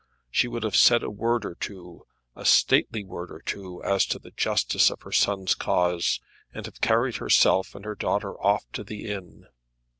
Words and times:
She 0.31 0.47
would 0.47 0.63
have 0.63 0.75
said 0.75 1.03
a 1.03 1.11
word 1.11 1.45
or 1.45 1.53
two, 1.53 2.07
a 2.35 2.43
stately 2.43 3.03
word 3.03 3.31
or 3.31 3.39
two, 3.39 3.83
as 3.83 4.03
to 4.07 4.17
the 4.17 4.31
justice 4.31 4.89
of 4.89 5.03
her 5.03 5.11
son's 5.11 5.53
cause, 5.53 6.19
and 6.55 6.65
have 6.65 6.81
carried 6.81 7.17
herself 7.17 7.75
and 7.75 7.85
her 7.85 7.93
daughter 7.93 8.33
off 8.43 8.65
to 8.71 8.83
the 8.83 9.05
inn. 9.07 9.45